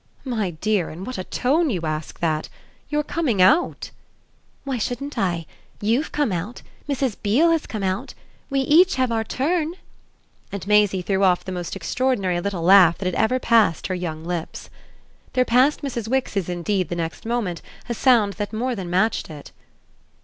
"My 0.25 0.49
dear, 0.49 0.89
in 0.89 1.03
what 1.03 1.19
a 1.19 1.23
tone 1.23 1.69
you 1.69 1.81
ask 1.83 2.21
that! 2.21 2.49
You're 2.89 3.03
coming 3.03 3.39
out." 3.39 3.91
"Why 4.63 4.79
shouldn't 4.79 5.15
I? 5.15 5.45
YOU'VE 5.79 6.11
come 6.11 6.31
out. 6.31 6.63
Mrs. 6.89 7.15
Beale 7.21 7.51
has 7.51 7.67
come 7.67 7.83
out. 7.83 8.15
We 8.49 8.61
each 8.61 8.95
have 8.95 9.11
our 9.11 9.23
turn!" 9.23 9.75
And 10.51 10.65
Maisie 10.65 11.03
threw 11.03 11.23
off 11.23 11.45
the 11.45 11.51
most 11.51 11.75
extraordinary 11.75 12.41
little 12.41 12.63
laugh 12.63 12.97
that 12.97 13.05
had 13.05 13.13
ever 13.13 13.37
passed 13.37 13.85
her 13.85 13.93
young 13.93 14.25
lips. 14.25 14.71
There 15.33 15.45
passed 15.45 15.83
Mrs. 15.83 16.07
Wix's 16.07 16.49
indeed 16.49 16.89
the 16.89 16.95
next 16.95 17.23
moment 17.23 17.61
a 17.87 17.93
sound 17.93 18.33
that 18.39 18.51
more 18.51 18.73
than 18.75 18.89
matched 18.89 19.29
it. 19.29 19.51